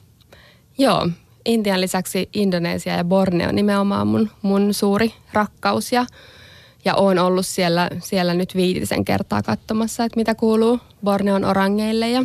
Joo, 0.78 1.08
Intian 1.44 1.80
lisäksi 1.80 2.28
Indonesia 2.34 2.96
ja 2.96 3.04
Borneo 3.04 3.52
nimenomaan 3.52 4.06
mun, 4.06 4.30
mun 4.42 4.74
suuri 4.74 5.14
rakkaus 5.32 5.92
ja, 5.92 6.06
ja 6.84 6.94
oon 6.94 7.18
ollut 7.18 7.46
siellä, 7.46 7.90
siellä 7.98 8.34
nyt 8.34 8.54
viitisen 8.54 9.04
kertaa 9.04 9.42
katsomassa, 9.42 10.04
että 10.04 10.16
mitä 10.16 10.34
kuuluu 10.34 10.78
Borneon 11.04 11.44
orangeille. 11.44 12.08
Ja 12.08 12.24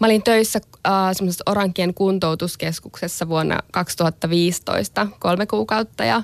Mä 0.00 0.06
olin 0.06 0.22
töissä 0.22 0.60
äh, 0.86 0.92
semmoisessa 1.12 1.50
Orankien 1.50 1.94
kuntoutuskeskuksessa 1.94 3.28
vuonna 3.28 3.58
2015 3.72 5.06
kolme 5.18 5.46
kuukautta 5.46 6.04
ja 6.04 6.22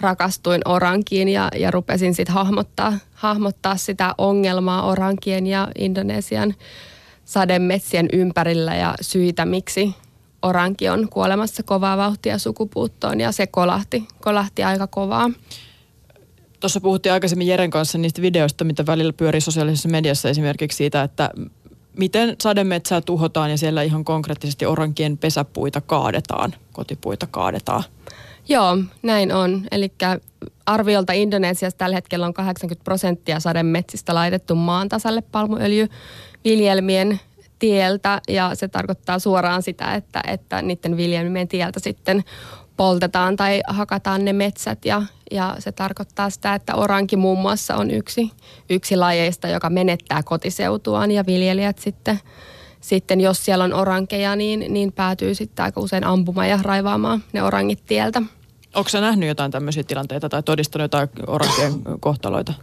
rakastuin 0.00 0.60
Orankiin 0.64 1.28
ja, 1.28 1.48
ja 1.56 1.70
rupesin 1.70 2.14
sitten 2.14 2.34
hahmottaa, 2.34 2.98
hahmottaa 3.14 3.76
sitä 3.76 4.14
ongelmaa 4.18 4.86
Orankien 4.86 5.46
ja 5.46 5.68
Indonesian 5.78 6.54
sademetsien 7.24 8.08
ympärillä 8.12 8.74
ja 8.76 8.94
syitä, 9.00 9.44
miksi 9.44 9.94
oranki 10.42 10.88
on 10.88 11.08
kuolemassa 11.08 11.62
kovaa 11.62 11.96
vauhtia 11.96 12.38
sukupuuttoon 12.38 13.20
ja 13.20 13.32
se 13.32 13.46
kolahti, 13.46 14.08
kolahti 14.20 14.64
aika 14.64 14.86
kovaa. 14.86 15.30
Tuossa 16.60 16.80
puhuttiin 16.80 17.12
aikaisemmin 17.12 17.46
Jeren 17.46 17.70
kanssa 17.70 17.98
niistä 17.98 18.22
videoista, 18.22 18.64
mitä 18.64 18.86
välillä 18.86 19.12
pyörii 19.12 19.40
sosiaalisessa 19.40 19.88
mediassa 19.88 20.28
esimerkiksi 20.28 20.76
siitä, 20.76 21.02
että 21.02 21.30
miten 21.98 22.36
sademetsää 22.42 23.00
tuhotaan 23.00 23.50
ja 23.50 23.58
siellä 23.58 23.82
ihan 23.82 24.04
konkreettisesti 24.04 24.66
orankien 24.66 25.18
pesäpuita 25.18 25.80
kaadetaan, 25.80 26.54
kotipuita 26.72 27.26
kaadetaan. 27.26 27.84
Joo, 28.48 28.78
näin 29.02 29.32
on. 29.32 29.62
Eli 29.70 29.92
arviolta 30.66 31.12
Indonesiassa 31.12 31.78
tällä 31.78 31.96
hetkellä 31.96 32.26
on 32.26 32.34
80 32.34 32.84
prosenttia 32.84 33.40
sademetsistä 33.40 34.14
laitettu 34.14 34.54
maan 34.54 34.88
tasalle 34.88 35.22
palmuöljyviljelmien 35.22 37.20
tieltä 37.58 38.20
ja 38.28 38.50
se 38.54 38.68
tarkoittaa 38.68 39.18
suoraan 39.18 39.62
sitä, 39.62 39.94
että, 39.94 40.20
että 40.26 40.62
niiden 40.62 40.96
viljelmien 40.96 41.48
tieltä 41.48 41.80
sitten 41.80 42.24
poltetaan 42.76 43.36
tai 43.36 43.60
hakataan 43.68 44.24
ne 44.24 44.32
metsät 44.32 44.84
ja, 44.84 45.02
ja 45.30 45.56
se 45.58 45.72
tarkoittaa 45.72 46.30
sitä, 46.30 46.54
että 46.54 46.74
oranki 46.74 47.16
muun 47.16 47.38
muassa 47.38 47.76
on 47.76 47.90
yksi, 47.90 48.30
yksi 48.70 48.96
lajeista, 48.96 49.48
joka 49.48 49.70
menettää 49.70 50.22
kotiseutuaan 50.22 51.10
ja 51.10 51.26
viljelijät 51.26 51.78
sitten, 51.78 52.20
sitten 52.80 53.20
jos 53.20 53.44
siellä 53.44 53.64
on 53.64 53.74
orankeja, 53.74 54.36
niin, 54.36 54.64
niin 54.68 54.92
päätyy 54.92 55.34
sitten 55.34 55.64
aika 55.64 55.80
usein 55.80 56.04
ampumaan 56.04 56.48
ja 56.48 56.58
raivaamaan 56.62 57.22
ne 57.32 57.42
orangit 57.42 57.86
tieltä. 57.86 58.22
Onko 58.74 58.88
sä 58.88 59.00
nähnyt 59.00 59.28
jotain 59.28 59.50
tämmöisiä 59.50 59.82
tilanteita 59.82 60.28
tai 60.28 60.42
todistanut 60.42 60.84
jotain 60.84 61.08
orankien 61.26 61.72
kohtaloita? 62.00 62.54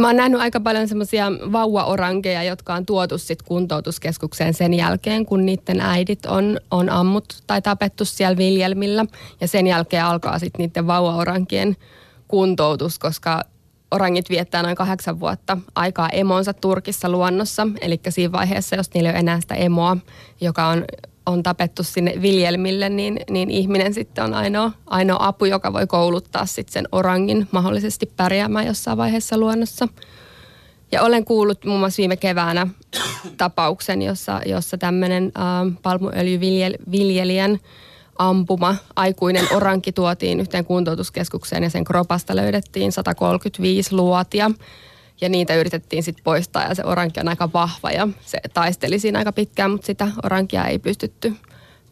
Mä 0.00 0.06
oon 0.06 0.16
nähnyt 0.16 0.40
aika 0.40 0.60
paljon 0.60 0.88
semmoisia 0.88 1.32
vauvaorankeja, 1.52 2.42
jotka 2.42 2.74
on 2.74 2.86
tuotu 2.86 3.18
sit 3.18 3.42
kuntoutuskeskukseen 3.42 4.54
sen 4.54 4.74
jälkeen, 4.74 5.26
kun 5.26 5.46
niiden 5.46 5.80
äidit 5.80 6.26
on, 6.26 6.60
on 6.70 6.90
ammut 6.90 7.24
tai 7.46 7.62
tapettu 7.62 8.04
siellä 8.04 8.36
viljelmillä. 8.36 9.04
Ja 9.40 9.48
sen 9.48 9.66
jälkeen 9.66 10.04
alkaa 10.04 10.38
sitten 10.38 10.58
niiden 10.58 10.86
vauvaorankien 10.86 11.76
kuntoutus, 12.28 12.98
koska 12.98 13.44
orangit 13.90 14.30
viettää 14.30 14.62
noin 14.62 14.76
kahdeksan 14.76 15.20
vuotta 15.20 15.58
aikaa 15.74 16.08
emonsa 16.08 16.54
Turkissa 16.54 17.08
luonnossa. 17.08 17.68
Eli 17.80 18.00
siinä 18.08 18.32
vaiheessa, 18.32 18.76
jos 18.76 18.94
niillä 18.94 19.08
ei 19.08 19.12
ole 19.12 19.20
enää 19.20 19.40
sitä 19.40 19.54
emoa, 19.54 19.96
joka 20.40 20.66
on 20.66 20.84
on 21.26 21.42
tapettu 21.42 21.82
sinne 21.82 22.14
viljelmille, 22.22 22.88
niin, 22.88 23.20
niin 23.30 23.50
ihminen 23.50 23.94
sitten 23.94 24.24
on 24.24 24.34
ainoa, 24.34 24.72
ainoa 24.86 25.26
apu, 25.26 25.44
joka 25.44 25.72
voi 25.72 25.86
kouluttaa 25.86 26.46
sitten 26.46 26.72
sen 26.72 26.88
orangin 26.92 27.48
mahdollisesti 27.50 28.06
pärjäämään 28.16 28.66
jossain 28.66 28.98
vaiheessa 28.98 29.38
luonnossa. 29.38 29.88
Ja 30.92 31.02
olen 31.02 31.24
kuullut 31.24 31.64
muun 31.64 31.80
muassa 31.80 32.00
viime 32.00 32.16
keväänä 32.16 32.66
tapauksen, 33.38 34.02
jossa, 34.02 34.40
jossa 34.46 34.78
tämmöinen 34.78 35.32
äh, 35.38 35.78
palmuöljyviljelijän 35.82 37.58
ampuma 38.18 38.76
aikuinen 38.96 39.44
oranki 39.52 39.92
tuotiin 39.92 40.40
yhteen 40.40 40.64
kuntoutuskeskukseen 40.64 41.62
ja 41.62 41.70
sen 41.70 41.84
kropasta 41.84 42.36
löydettiin 42.36 42.92
135 42.92 43.94
luotia 43.94 44.50
ja 45.20 45.28
niitä 45.28 45.54
yritettiin 45.54 46.02
sitten 46.02 46.24
poistaa 46.24 46.62
ja 46.62 46.74
se 46.74 46.84
oranki 46.84 47.20
on 47.20 47.28
aika 47.28 47.48
vahva 47.54 47.90
ja 47.90 48.08
se 48.20 48.38
taisteli 48.54 48.98
siinä 48.98 49.18
aika 49.18 49.32
pitkään, 49.32 49.70
mutta 49.70 49.86
sitä 49.86 50.08
orankia 50.22 50.64
ei 50.64 50.78
pystytty 50.78 51.34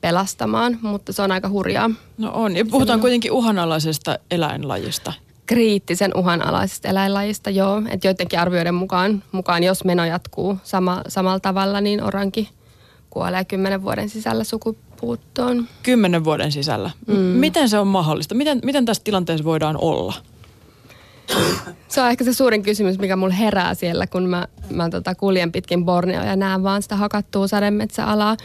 pelastamaan, 0.00 0.78
mutta 0.82 1.12
se 1.12 1.22
on 1.22 1.32
aika 1.32 1.48
hurjaa. 1.48 1.90
No 2.18 2.30
on, 2.34 2.56
ja 2.56 2.64
puhutaan 2.64 3.00
kuitenkin 3.00 3.32
uhanalaisesta 3.32 4.18
eläinlajista. 4.30 5.12
Kriittisen 5.46 6.16
uhanalaisesta 6.16 6.88
eläinlajista, 6.88 7.50
joo. 7.50 7.82
Että 7.90 8.06
joidenkin 8.06 8.38
arvioiden 8.38 8.74
mukaan, 8.74 9.22
mukaan 9.32 9.64
jos 9.64 9.84
meno 9.84 10.04
jatkuu 10.04 10.58
sama, 10.62 11.02
samalla 11.08 11.40
tavalla, 11.40 11.80
niin 11.80 12.02
oranki 12.02 12.48
kuolee 13.10 13.44
kymmenen 13.44 13.82
vuoden 13.82 14.08
sisällä 14.08 14.44
sukupuuttoon. 14.44 15.68
Kymmenen 15.82 16.24
vuoden 16.24 16.52
sisällä? 16.52 16.90
Mm. 17.06 17.14
Miten 17.14 17.68
se 17.68 17.78
on 17.78 17.86
mahdollista? 17.86 18.34
Miten, 18.34 18.60
miten 18.64 18.84
tässä 18.84 19.04
tilanteessa 19.04 19.44
voidaan 19.44 19.76
olla? 19.76 20.14
Se 21.88 22.00
on 22.00 22.10
ehkä 22.10 22.24
se 22.24 22.32
suurin 22.32 22.62
kysymys, 22.62 22.98
mikä 22.98 23.16
mulla 23.16 23.34
herää 23.34 23.74
siellä, 23.74 24.06
kun 24.06 24.28
mä, 24.28 24.48
mä 24.70 24.90
tota 24.90 25.14
kuljen 25.14 25.52
pitkin 25.52 25.84
Borneo 25.84 26.24
ja 26.24 26.36
näen 26.36 26.62
vaan 26.62 26.82
sitä 26.82 26.96
hakattua 26.96 27.46
sademetsäalaa. 27.46 28.36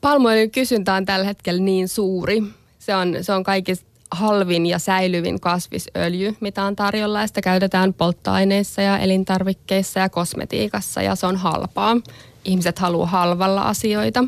Palmuöljyn 0.00 0.50
kysyntä 0.50 0.94
on 0.94 1.04
tällä 1.04 1.26
hetkellä 1.26 1.62
niin 1.62 1.88
suuri. 1.88 2.42
Se 2.78 2.94
on, 2.94 3.16
se 3.20 3.32
on 3.32 3.42
kaikista 3.42 3.86
halvin 4.10 4.66
ja 4.66 4.78
säilyvin 4.78 5.40
kasvisöljy, 5.40 6.36
mitä 6.40 6.64
on 6.64 6.76
tarjolla. 6.76 7.20
Ja 7.20 7.26
sitä 7.26 7.40
käytetään 7.40 7.94
polttoaineissa 7.94 8.82
ja 8.82 8.98
elintarvikkeissa 8.98 10.00
ja 10.00 10.08
kosmetiikassa 10.08 11.02
ja 11.02 11.14
se 11.14 11.26
on 11.26 11.36
halpaa. 11.36 11.96
Ihmiset 12.44 12.78
haluaa 12.78 13.06
halvalla 13.06 13.62
asioita. 13.62 14.24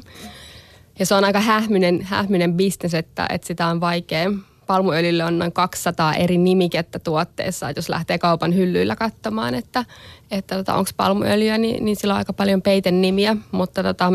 Ja 0.98 1.06
se 1.06 1.14
on 1.14 1.24
aika 1.24 1.40
hähmyinen, 1.40 2.02
hähmyinen 2.02 2.54
bisnes, 2.54 2.94
että, 2.94 3.26
että 3.30 3.46
sitä 3.46 3.66
on 3.66 3.80
vaikea 3.80 4.30
palmuöljylle 4.66 5.24
on 5.24 5.38
noin 5.38 5.52
200 5.52 6.14
eri 6.14 6.38
nimikettä 6.38 6.98
tuotteessa. 6.98 7.68
Että 7.68 7.78
jos 7.78 7.88
lähtee 7.88 8.18
kaupan 8.18 8.54
hyllyillä 8.54 8.96
katsomaan, 8.96 9.54
että, 9.54 9.84
että 10.30 10.56
tota, 10.56 10.74
onko 10.74 10.90
palmuöljyä, 10.96 11.58
niin, 11.58 11.84
niin 11.84 11.96
sillä 11.96 12.14
on 12.14 12.18
aika 12.18 12.32
paljon 12.32 12.62
peiten 12.62 13.00
nimiä. 13.00 13.36
Mutta 13.52 13.82
tota, 13.82 14.12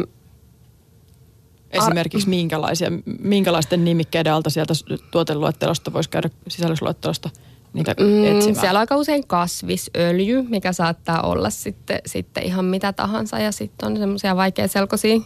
Esimerkiksi 1.71 2.29
minkälaisia, 2.29 2.91
minkälaisten 3.19 3.85
nimikkeiden 3.85 4.33
alta 4.33 4.49
sieltä 4.49 4.73
tuoteluettelosta 5.11 5.93
voisi 5.93 6.09
käydä 6.09 6.29
sisällysluettelosta 6.47 7.29
niitä 7.73 7.95
mm, 7.99 8.23
etsimään? 8.23 8.55
Siellä 8.55 8.77
on 8.77 8.81
aika 8.81 8.97
usein 8.97 9.27
kasvisöljy, 9.27 10.41
mikä 10.41 10.73
saattaa 10.73 11.21
olla 11.21 11.49
sitten, 11.49 11.99
sitten 12.05 12.43
ihan 12.43 12.65
mitä 12.65 12.93
tahansa. 12.93 13.39
Ja 13.39 13.51
sitten 13.51 13.87
on 13.87 13.97
semmoisia 13.97 14.35
vaikeaselkoisia 14.35 15.19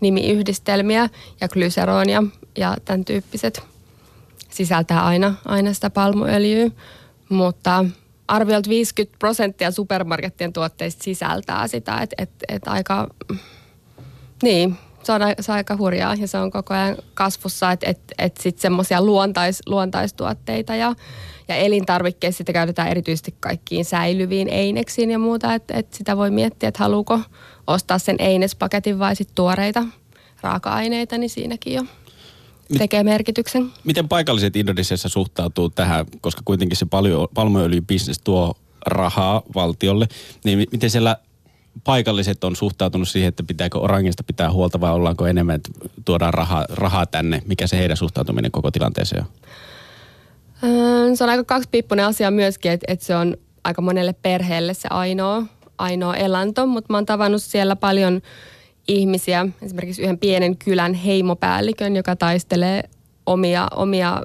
nimiyhdistelmiä 0.00 1.08
ja 1.40 1.48
glyseronia 1.48 2.22
ja 2.58 2.76
tämän 2.84 3.04
tyyppiset 3.04 3.71
sisältää 4.52 5.06
aina, 5.06 5.34
aina 5.44 5.72
sitä 5.72 5.90
palmuöljyä, 5.90 6.70
mutta 7.28 7.84
arviolta 8.28 8.70
50 8.70 9.18
prosenttia 9.18 9.70
supermarkettien 9.70 10.52
tuotteista 10.52 11.04
sisältää 11.04 11.68
sitä, 11.68 11.98
että 11.98 12.16
et, 12.18 12.30
et 12.48 12.68
aika, 12.68 13.08
niin, 14.42 14.76
se 15.02 15.12
on, 15.12 15.20
se 15.40 15.52
on 15.52 15.56
aika 15.56 15.76
hurjaa 15.76 16.14
ja 16.14 16.28
se 16.28 16.38
on 16.38 16.50
koko 16.50 16.74
ajan 16.74 16.96
kasvussa, 17.14 17.72
että 17.72 17.90
et, 17.90 18.00
et 18.18 18.36
sitten 18.36 18.62
semmoisia 18.62 19.02
luontais, 19.02 19.62
luontaistuotteita 19.66 20.74
ja, 20.74 20.94
ja 21.48 21.54
elintarvikkeissa 21.54 22.38
sitä 22.38 22.52
käytetään 22.52 22.88
erityisesti 22.88 23.34
kaikkiin 23.40 23.84
säilyviin 23.84 24.48
eineksiin 24.48 25.10
ja 25.10 25.18
muuta, 25.18 25.54
että 25.54 25.74
et 25.74 25.92
sitä 25.92 26.16
voi 26.16 26.30
miettiä, 26.30 26.68
että 26.68 26.84
haluuko 26.84 27.20
ostaa 27.66 27.98
sen 27.98 28.16
einespaketin 28.18 28.98
vai 28.98 29.16
sitten 29.16 29.34
tuoreita 29.34 29.84
raaka-aineita, 30.40 31.18
niin 31.18 31.30
siinäkin 31.30 31.74
jo 31.74 31.82
tekee 32.78 33.02
merkityksen. 33.02 33.70
Miten 33.84 34.08
paikalliset 34.08 34.56
Indonesiassa 34.56 35.08
suhtautuu 35.08 35.70
tähän, 35.70 36.06
koska 36.20 36.42
kuitenkin 36.44 36.76
se 36.76 36.86
palmuöljybisnes 37.34 38.20
tuo 38.24 38.54
rahaa 38.86 39.42
valtiolle, 39.54 40.08
niin 40.44 40.66
miten 40.72 40.90
siellä 40.90 41.16
paikalliset 41.84 42.44
on 42.44 42.56
suhtautunut 42.56 43.08
siihen, 43.08 43.28
että 43.28 43.42
pitääkö 43.42 43.78
orangista 43.78 44.22
pitää 44.22 44.52
huolta 44.52 44.80
vai 44.80 44.92
ollaanko 44.92 45.26
enemmän, 45.26 45.56
että 45.56 45.70
tuodaan 46.04 46.34
rahaa, 46.34 46.66
rahaa 46.70 47.06
tänne? 47.06 47.42
Mikä 47.46 47.66
se 47.66 47.78
heidän 47.78 47.96
suhtautuminen 47.96 48.50
koko 48.50 48.70
tilanteeseen 48.70 49.22
on? 49.22 49.28
Öö, 50.70 51.16
se 51.16 51.24
on 51.24 51.30
aika 51.30 51.44
kaksipiippunen 51.44 52.06
asia 52.06 52.30
myöskin, 52.30 52.72
että, 52.72 52.92
että 52.92 53.04
se 53.04 53.16
on 53.16 53.36
aika 53.64 53.82
monelle 53.82 54.12
perheelle 54.12 54.74
se 54.74 54.88
ainoa, 54.90 55.42
ainoa 55.78 56.16
elanto, 56.16 56.66
mutta 56.66 56.92
mä 56.92 56.96
oon 56.96 57.06
tavannut 57.06 57.42
siellä 57.42 57.76
paljon 57.76 58.20
ihmisiä, 58.88 59.48
esimerkiksi 59.62 60.02
yhden 60.02 60.18
pienen 60.18 60.56
kylän 60.56 60.94
heimopäällikön, 60.94 61.96
joka 61.96 62.16
taistelee 62.16 62.82
omia, 63.26 63.68
omia 63.76 64.22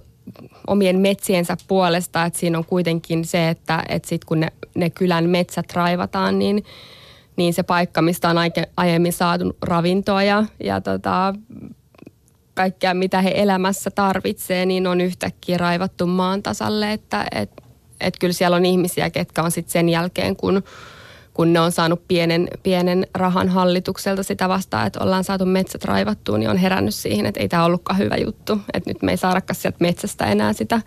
omien 0.67 0.99
metsiensä 0.99 1.57
puolesta, 1.67 2.25
että 2.25 2.39
siinä 2.39 2.57
on 2.57 2.65
kuitenkin 2.65 3.25
se, 3.25 3.49
että, 3.49 3.83
että 3.89 4.09
sit 4.09 4.25
kun 4.25 4.39
ne, 4.39 4.47
ne 4.75 4.89
kylän 4.89 5.29
metsät 5.29 5.73
raivataan, 5.73 6.39
niin, 6.39 6.63
niin 7.35 7.53
se 7.53 7.63
paikka, 7.63 8.01
mistä 8.01 8.29
on 8.29 8.37
aike, 8.37 8.69
aiemmin 8.77 9.13
saatu 9.13 9.57
ravintoa 9.61 10.23
ja, 10.23 10.43
ja 10.63 10.81
tota, 10.81 11.33
kaikkea, 12.53 12.93
mitä 12.93 13.21
he 13.21 13.31
elämässä 13.35 13.91
tarvitsee, 13.91 14.65
niin 14.65 14.87
on 14.87 15.01
yhtäkkiä 15.01 15.57
raivattu 15.57 16.07
maan 16.07 16.43
tasalle, 16.43 16.93
että 16.93 17.25
et, 17.35 17.51
et 18.01 18.13
kyllä 18.19 18.33
siellä 18.33 18.57
on 18.57 18.65
ihmisiä, 18.65 19.09
ketkä 19.09 19.43
on 19.43 19.51
sitten 19.51 19.71
sen 19.71 19.89
jälkeen, 19.89 20.35
kun 20.35 20.63
kun 21.37 21.53
ne 21.53 21.59
on 21.59 21.71
saanut 21.71 22.07
pienen, 22.07 22.47
pienen 22.63 23.07
rahan 23.13 23.49
hallitukselta 23.49 24.23
sitä 24.23 24.49
vastaan, 24.49 24.87
että 24.87 25.03
ollaan 25.03 25.23
saatu 25.23 25.45
metsät 25.45 25.85
raivattua, 25.85 26.37
niin 26.37 26.49
on 26.49 26.57
herännyt 26.57 26.95
siihen, 26.95 27.25
että 27.25 27.39
ei 27.39 27.47
tämä 27.47 27.65
ollutkaan 27.65 27.99
hyvä 27.99 28.15
juttu. 28.15 28.59
Että 28.73 28.89
nyt 28.89 29.01
me 29.01 29.11
ei 29.11 29.17
saadakaan 29.17 29.55
sieltä 29.55 29.77
metsästä 29.79 30.25
enää 30.25 30.53
sitä, 30.53 30.81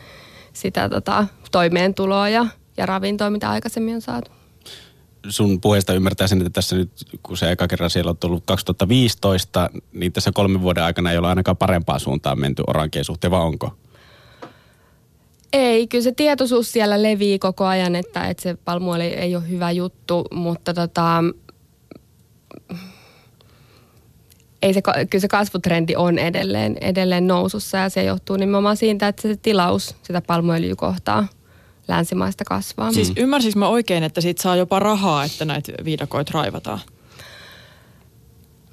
sitä 0.53 0.89
tota, 0.89 1.27
toimeentuloa 1.53 2.29
ja, 2.29 2.47
ja 2.77 2.87
ravintoa, 2.87 3.31
mitä 3.31 3.51
aikaisemmin 3.51 3.95
on 3.95 4.01
saatu. 4.01 4.31
sun 5.29 5.61
puheesta 5.61 5.95
ymmärtää 5.95 6.27
sen, 6.27 6.39
että 6.39 6.51
tässä 6.51 6.77
nyt, 6.77 6.91
kun 7.23 7.37
se 7.37 7.51
eka 7.51 7.69
kerran 7.69 7.91
siellä 7.91 8.11
on 8.11 8.17
tullut 8.17 8.43
2015, 8.47 9.71
niin 9.93 10.13
tässä 10.13 10.33
kolmen 10.35 10.63
vuoden 10.63 10.85
aikana 10.85 11.13
ei 11.13 11.19
ole 11.19 11.29
ainakaan 11.29 11.57
parempaan 11.57 12.01
suuntaan 12.01 12.41
menty 12.41 12.63
orankien 12.67 13.05
suhteen, 13.05 13.31
vai 13.31 13.41
onko? 13.41 13.75
Ei, 15.53 15.87
kyllä 15.87 16.05
se 16.05 16.13
tietoisuus 16.13 16.73
siellä 16.73 17.03
levii 17.03 17.39
koko 17.39 17.67
ajan, 17.67 17.97
että, 17.97 18.29
että 18.29 18.43
se 18.43 18.57
palmuoli 18.65 19.05
ei 19.05 19.37
ole 19.37 19.49
hyvä 19.49 19.71
juttu, 19.71 20.25
mutta 20.31 20.75
tota, 20.75 21.25
ei 24.63 24.75
se, 24.75 24.83
kyllä 24.83 25.21
se 25.21 25.29
kasvutrendi 25.29 25.97
on 25.97 26.19
edelleen, 26.19 26.77
edelleen 26.81 27.27
nousussa 27.27 27.79
ja 27.79 27.89
se 27.89 28.05
johtuu 28.05 28.37
nimenomaan 28.37 28.77
siitä, 28.77 29.09
että 29.09 29.23
se 29.23 29.37
tilaus 29.37 29.97
sitä 30.03 30.21
palmuöljykohtaa 30.21 31.29
länsimaista 31.89 32.45
kasvaa. 32.45 32.93
Siis 32.93 33.13
ymmärsinkö 33.17 33.59
mä 33.59 33.69
oikein, 33.69 34.03
että 34.03 34.21
siitä 34.21 34.43
saa 34.43 34.57
jopa 34.57 34.79
rahaa, 34.79 35.25
että 35.25 35.45
näitä 35.45 35.73
viidakoita 35.85 36.31
raivataan? 36.35 36.81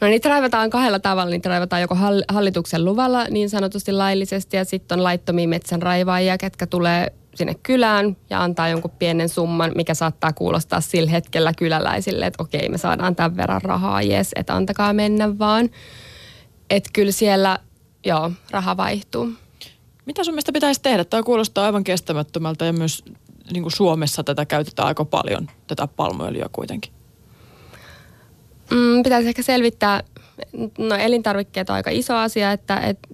No 0.01 0.07
niitä 0.07 0.29
raivataan 0.29 0.69
kahdella 0.69 0.99
tavalla. 0.99 1.31
Niitä 1.31 1.49
raivataan 1.49 1.81
joko 1.81 1.97
hallituksen 2.29 2.85
luvalla 2.85 3.25
niin 3.29 3.49
sanotusti 3.49 3.91
laillisesti 3.91 4.57
ja 4.57 4.65
sitten 4.65 4.99
on 4.99 5.03
laittomia 5.03 5.47
metsän 5.47 5.81
raivaajia, 5.81 6.37
ketkä 6.37 6.67
tulee 6.67 7.13
sinne 7.35 7.55
kylään 7.63 8.17
ja 8.29 8.43
antaa 8.43 8.69
jonkun 8.69 8.91
pienen 8.99 9.29
summan, 9.29 9.71
mikä 9.75 9.93
saattaa 9.93 10.33
kuulostaa 10.33 10.81
sillä 10.81 11.11
hetkellä 11.11 11.53
kyläläisille, 11.57 12.25
että 12.25 12.43
okei, 12.43 12.69
me 12.69 12.77
saadaan 12.77 13.15
tämän 13.15 13.37
verran 13.37 13.61
rahaa, 13.61 14.01
jes, 14.01 14.31
että 14.35 14.55
antakaa 14.55 14.93
mennä 14.93 15.39
vaan. 15.39 15.69
Että 16.69 16.89
kyllä 16.93 17.11
siellä, 17.11 17.59
joo, 18.05 18.31
raha 18.51 18.77
vaihtuu. 18.77 19.29
Mitä 20.05 20.23
sun 20.23 20.33
mielestä 20.33 20.51
pitäisi 20.51 20.81
tehdä? 20.81 21.05
Tämä 21.05 21.23
kuulostaa 21.23 21.65
aivan 21.65 21.83
kestämättömältä 21.83 22.65
ja 22.65 22.73
myös 22.73 23.03
niin 23.53 23.63
kuin 23.63 23.73
Suomessa 23.73 24.23
tätä 24.23 24.45
käytetään 24.45 24.87
aika 24.87 25.05
paljon, 25.05 25.47
tätä 25.67 25.87
palmuöljyä 25.87 26.49
kuitenkin. 26.51 26.96
Mm, 28.71 29.03
pitäisi 29.03 29.27
ehkä 29.27 29.41
selvittää, 29.41 30.03
no 30.77 30.95
elintarvikkeet 30.95 31.69
on 31.69 31.75
aika 31.75 31.89
iso 31.89 32.15
asia, 32.15 32.51
että, 32.51 32.77
että 32.77 33.07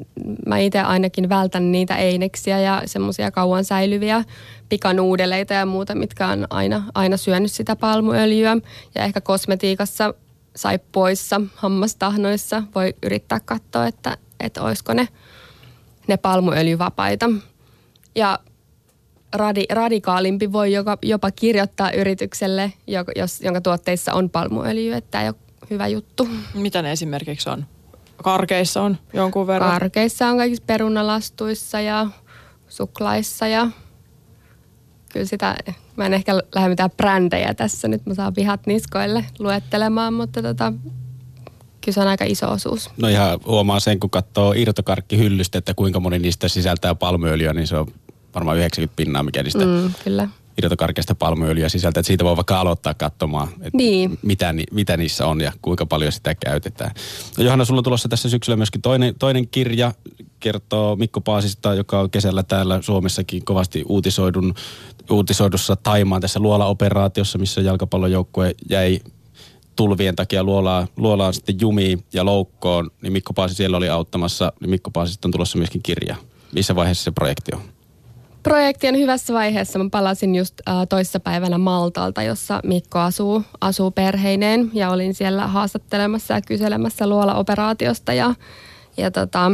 mä 0.45 0.57
itse 0.57 0.79
ainakin 0.79 1.29
vältän 1.29 1.72
niitä 1.72 1.95
eineksiä 1.95 2.60
ja 2.60 2.81
semmoisia 2.86 3.31
kauan 3.31 3.65
säilyviä 3.65 4.24
pikanuudeleita 4.69 5.53
ja 5.53 5.65
muuta, 5.65 5.95
mitkä 5.95 6.27
on 6.27 6.48
aina, 6.50 6.83
aina 6.93 7.17
syönyt 7.17 7.51
sitä 7.51 7.75
palmuöljyä. 7.75 8.57
Ja 8.95 9.03
ehkä 9.03 9.22
kosmetiikassa, 9.22 10.13
saippuissa, 10.55 11.41
hammastahnoissa 11.55 12.63
voi 12.75 12.93
yrittää 13.03 13.39
katsoa, 13.45 13.88
että, 13.88 14.17
että 14.39 14.62
olisiko 14.62 14.93
ne, 14.93 15.07
ne 16.07 16.17
palmuöljyvapaita. 16.17 17.29
Ja 18.15 18.39
radi, 19.33 19.63
radikaalimpi 19.72 20.51
voi 20.51 20.74
jopa, 20.74 20.98
jopa 21.01 21.31
kirjoittaa 21.31 21.91
yritykselle, 21.91 22.74
jos, 23.15 23.41
jonka 23.41 23.62
tuotteissa 23.62 24.13
on 24.13 24.29
palmuöljy, 24.29 24.93
että 24.93 25.22
ei 25.22 25.27
ole 25.27 25.36
hyvä 25.74 25.88
juttu. 25.88 26.27
Mitä 26.53 26.82
ne 26.82 26.92
esimerkiksi 26.92 27.50
on? 27.50 27.65
Karkeissa 28.24 28.82
on 28.82 28.98
jonkun 29.13 29.48
verran? 29.48 29.72
Karkeissa 29.72 30.27
on 30.27 30.38
kaikissa 30.38 30.63
perunalastuissa 30.68 31.82
ja 31.82 32.08
suklaissa 32.68 33.48
ja 33.48 33.68
kyllä 35.13 35.25
sitä, 35.25 35.56
mä 35.96 36.06
en 36.06 36.13
ehkä 36.13 36.36
lähde 36.56 36.70
mitään 36.70 36.92
brändejä 36.92 37.53
tässä 37.53 37.88
nyt, 37.88 38.06
mä 38.06 38.13
saan 38.13 38.36
vihat 38.36 38.68
niskoille 38.68 39.25
luettelemaan, 39.39 40.13
mutta 40.13 40.42
tota, 40.42 40.74
kyllä 41.82 41.94
se 41.94 42.01
on 42.01 42.08
aika 42.08 42.25
iso 42.25 42.51
osuus. 42.51 42.89
No 42.98 43.08
ihan 43.08 43.39
huomaa 43.46 43.80
sen, 43.80 44.00
kun 44.00 44.10
katsoo 44.10 44.53
irtokarkkihyllystä, 44.53 45.58
että 45.58 45.74
kuinka 45.74 46.00
moni 46.00 46.20
niistä 46.20 46.48
sisältää 46.48 46.96
palmuöljyä, 46.96 47.53
niin 47.53 47.68
se 47.68 47.77
on 47.77 47.88
varmaan 48.36 48.58
90 48.58 48.96
pinnaa, 48.96 49.24
mikä 49.24 49.44
niistä 49.44 49.65
mm, 49.65 49.94
kyllä 50.03 50.27
irtokarkeasta 50.57 51.15
palmuöljyä 51.15 51.69
sisältä, 51.69 52.00
että 52.00 52.07
siitä 52.07 52.24
voi 52.25 52.36
vaikka 52.36 52.60
aloittaa 52.60 52.93
katsomaan, 52.93 53.48
että 53.48 53.77
niin. 53.77 54.19
mitä, 54.22 54.53
mitä 54.72 54.98
niissä 54.98 55.27
on 55.27 55.41
ja 55.41 55.51
kuinka 55.62 55.86
paljon 55.86 56.12
sitä 56.12 56.36
käytetään. 56.36 56.91
No 57.38 57.43
Johanna, 57.43 57.65
sulla 57.65 57.79
on 57.79 57.83
tulossa 57.83 58.10
tässä 58.10 58.29
syksyllä 58.29 58.57
myöskin 58.57 58.81
toinen, 58.81 59.15
toinen 59.19 59.48
kirja, 59.48 59.93
kertoo 60.39 60.95
Mikko 60.95 61.22
Paasista, 61.22 61.74
joka 61.74 62.00
on 62.00 62.10
kesällä 62.10 62.43
täällä 62.43 62.81
Suomessakin 62.81 63.45
kovasti 63.45 63.83
uutisoidun, 63.89 64.53
uutisoidussa 65.12 65.75
Taimaan 65.75 66.22
tässä 66.22 66.39
Luola-operaatiossa, 66.39 67.38
missä 67.38 67.62
jalkapallojoukkue 67.62 68.55
jäi 68.69 69.00
tulvien 69.75 70.15
takia 70.15 70.43
luolaan, 70.43 70.88
luolaan 70.98 71.33
sitten 71.33 71.55
jumiin 71.62 72.03
ja 72.13 72.25
loukkoon, 72.25 72.91
niin 73.01 73.13
Mikko 73.13 73.33
Paasi 73.33 73.55
siellä 73.55 73.77
oli 73.77 73.89
auttamassa, 73.89 74.53
niin 74.60 74.69
Mikko 74.69 74.91
Paasista 74.91 75.27
on 75.27 75.31
tulossa 75.31 75.57
myöskin 75.57 75.83
kirja. 75.83 76.15
Missä 76.51 76.75
vaiheessa 76.75 77.03
se 77.03 77.12
projekti 77.12 77.51
on? 77.55 77.62
Projekti 78.43 78.88
on 78.88 78.97
hyvässä 78.97 79.33
vaiheessa. 79.33 79.79
Mä 79.79 79.89
palasin 79.91 80.35
just 80.35 80.53
äh, 80.67 80.75
toissapäivänä 80.89 81.57
Maltalta, 81.57 82.23
jossa 82.23 82.59
Mikko 82.63 83.00
asuu, 83.00 83.43
asuu 83.62 83.91
perheineen 83.91 84.71
ja 84.73 84.89
olin 84.89 85.13
siellä 85.13 85.47
haastattelemassa 85.47 86.33
ja 86.33 86.41
kyselemässä 86.41 87.07
luola-operaatiosta 87.07 88.13
ja, 88.13 88.35
ja 88.97 89.12
tota, 89.12 89.51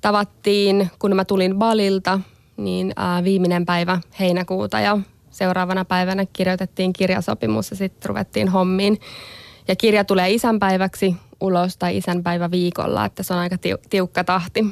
tavattiin, 0.00 0.90
kun 0.98 1.16
mä 1.16 1.24
tulin 1.24 1.56
Balilta, 1.58 2.20
niin 2.56 2.92
äh, 2.98 3.24
viimeinen 3.24 3.66
päivä 3.66 4.00
heinäkuuta 4.20 4.80
ja 4.80 4.98
seuraavana 5.30 5.84
päivänä 5.84 6.26
kirjoitettiin 6.32 6.92
kirjasopimus 6.92 7.70
ja 7.70 7.76
sitten 7.76 8.08
ruvettiin 8.08 8.48
hommiin. 8.48 9.00
Ja 9.68 9.76
kirja 9.76 10.04
tulee 10.04 10.30
isänpäiväksi 10.30 11.16
ulos 11.40 11.76
tai 11.76 11.96
isänpäivä 11.96 12.50
viikolla, 12.50 13.04
että 13.04 13.22
se 13.22 13.34
on 13.34 13.40
aika 13.40 13.56
tiukka 13.90 14.24
tahti. 14.24 14.64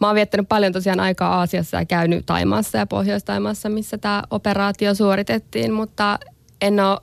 Mä 0.00 0.06
oon 0.06 0.14
viettänyt 0.14 0.48
paljon 0.48 0.72
tosiaan 0.72 1.00
aikaa 1.00 1.38
Aasiassa 1.38 1.76
ja 1.76 1.84
käynyt 1.84 2.26
Taimaassa 2.26 2.78
ja 2.78 2.86
Pohjois-Taimaassa, 2.86 3.68
missä 3.68 3.98
tämä 3.98 4.22
operaatio 4.30 4.94
suoritettiin, 4.94 5.72
mutta 5.72 6.18
en 6.60 6.80
ole 6.80 6.98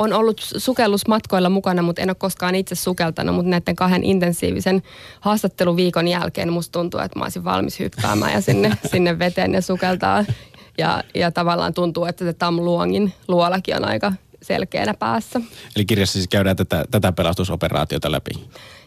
on 0.00 0.12
ollut 0.12 0.40
sukellusmatkoilla 0.56 1.50
mukana, 1.50 1.82
mutta 1.82 2.02
en 2.02 2.10
ole 2.10 2.14
koskaan 2.14 2.54
itse 2.54 2.74
sukeltanut, 2.74 3.34
mutta 3.34 3.50
näiden 3.50 3.76
kahden 3.76 4.04
intensiivisen 4.04 4.82
haastatteluviikon 5.20 6.08
jälkeen 6.08 6.52
musta 6.52 6.72
tuntuu, 6.72 7.00
että 7.00 7.18
mä 7.18 7.24
olisin 7.24 7.44
valmis 7.44 7.78
hyppäämään 7.80 8.32
ja 8.32 8.40
sinne, 8.40 8.72
sinne 8.92 9.18
veteen 9.18 9.54
ja 9.54 9.62
sukeltaa. 9.62 10.24
Ja, 10.78 11.04
ja 11.14 11.30
tavallaan 11.30 11.74
tuntuu, 11.74 12.04
että 12.04 12.24
se 12.24 12.32
Tam 12.32 12.56
Luongin 12.56 13.12
luolakin 13.28 13.76
on 13.76 13.84
aika 13.84 14.12
selkeänä 14.42 14.94
päässä. 14.94 15.40
Eli 15.76 15.84
kirjassa 15.84 16.12
siis 16.12 16.28
käydään 16.28 16.56
tätä, 16.56 16.84
tätä 16.90 17.12
pelastusoperaatiota 17.12 18.12
läpi? 18.12 18.30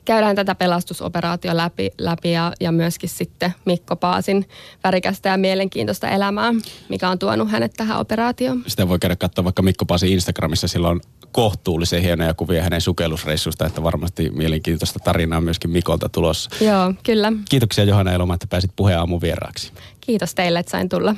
käydään 0.05 0.35
tätä 0.35 0.55
pelastusoperaatio 0.55 1.57
läpi, 1.57 1.91
läpi 1.97 2.31
ja, 2.31 2.53
ja 2.59 2.71
myöskin 2.71 3.09
sitten 3.09 3.53
Mikko 3.65 3.95
Paasin 3.95 4.45
värikästä 4.83 5.29
ja 5.29 5.37
mielenkiintoista 5.37 6.09
elämää, 6.09 6.53
mikä 6.89 7.09
on 7.09 7.19
tuonut 7.19 7.51
hänet 7.51 7.73
tähän 7.73 7.99
operaatioon. 7.99 8.63
Sitä 8.67 8.89
voi 8.89 8.99
käydä 8.99 9.15
katsoa 9.15 9.43
vaikka 9.43 9.61
Mikko 9.61 9.85
Paasin 9.85 10.11
Instagramissa, 10.11 10.67
sillä 10.67 10.87
on 10.87 11.01
kohtuullisen 11.31 12.01
hienoja 12.01 12.33
kuvia 12.33 12.63
hänen 12.63 12.81
sukellusreissusta, 12.81 13.65
että 13.65 13.83
varmasti 13.83 14.29
mielenkiintoista 14.29 14.99
tarinaa 14.99 15.41
myöskin 15.41 15.71
Mikolta 15.71 16.09
tulossa. 16.09 16.49
Joo, 16.61 16.93
kyllä. 17.03 17.33
Kiitoksia 17.49 17.83
Johanna 17.83 18.11
Eloma, 18.11 18.33
että 18.33 18.47
pääsit 18.49 18.71
puheen 18.75 18.99
aamun 18.99 19.21
vieraaksi. 19.21 19.71
Kiitos 20.01 20.35
teille, 20.35 20.59
että 20.59 20.71
sain 20.71 20.89
tulla. 20.89 21.15